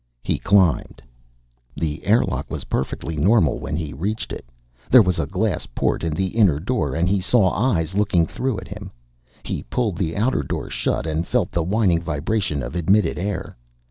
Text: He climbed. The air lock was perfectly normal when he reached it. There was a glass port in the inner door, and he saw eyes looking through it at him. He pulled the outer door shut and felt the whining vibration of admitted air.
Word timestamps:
He 0.23 0.39
climbed. 0.39 0.99
The 1.75 2.03
air 2.07 2.23
lock 2.23 2.49
was 2.49 2.63
perfectly 2.73 3.15
normal 3.15 3.59
when 3.59 3.75
he 3.75 3.93
reached 3.93 4.33
it. 4.33 4.45
There 4.89 5.03
was 5.03 5.19
a 5.19 5.27
glass 5.27 5.67
port 5.75 6.03
in 6.03 6.15
the 6.15 6.29
inner 6.29 6.59
door, 6.59 6.95
and 6.95 7.07
he 7.07 7.21
saw 7.21 7.51
eyes 7.51 7.93
looking 7.93 8.25
through 8.25 8.57
it 8.57 8.67
at 8.69 8.77
him. 8.79 8.91
He 9.43 9.61
pulled 9.61 9.99
the 9.99 10.17
outer 10.17 10.41
door 10.41 10.71
shut 10.71 11.05
and 11.05 11.27
felt 11.27 11.51
the 11.51 11.61
whining 11.61 12.01
vibration 12.01 12.63
of 12.63 12.73
admitted 12.73 13.19
air. 13.19 13.55